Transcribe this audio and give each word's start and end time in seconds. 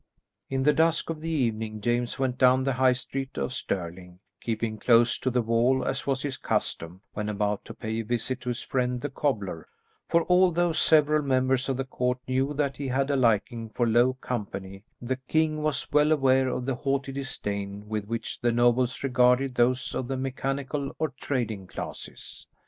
In 0.49 0.63
the 0.63 0.73
dusk 0.73 1.11
of 1.11 1.21
the 1.21 1.29
evening, 1.29 1.79
James 1.79 2.17
went 2.17 2.39
down 2.39 2.63
the 2.63 2.73
high 2.73 2.93
street 2.93 3.37
of 3.37 3.53
Stirling, 3.53 4.17
keeping 4.41 4.79
close 4.79 5.19
to 5.19 5.29
the 5.29 5.43
wall 5.43 5.85
as 5.85 6.07
was 6.07 6.23
his 6.23 6.37
custom 6.37 7.01
when 7.13 7.29
about 7.29 7.63
to 7.65 7.75
pay 7.75 7.99
a 7.99 8.01
visit 8.01 8.41
to 8.41 8.49
his 8.49 8.63
friend 8.63 9.01
the 9.01 9.11
cobbler, 9.11 9.67
for 10.07 10.25
although 10.27 10.71
several 10.73 11.21
members 11.21 11.69
of 11.69 11.77
the 11.77 11.85
court 11.85 12.17
knew 12.27 12.51
that 12.55 12.77
he 12.77 12.87
had 12.87 13.11
a 13.11 13.15
liking 13.15 13.69
for 13.69 13.85
low 13.87 14.13
company, 14.13 14.83
the 14.99 15.17
king 15.27 15.61
was 15.61 15.91
well 15.91 16.11
aware 16.11 16.47
of 16.47 16.65
the 16.65 16.73
haughty 16.77 17.11
disdain 17.11 17.87
with 17.87 18.05
which 18.05 18.41
the 18.41 18.51
nobles 18.51 19.03
regarded 19.03 19.53
those 19.53 19.93
of 19.93 20.07
the 20.07 20.17
mechanical 20.17 20.95
or 20.97 21.09
trading 21.09 21.67
classes. 21.67 22.47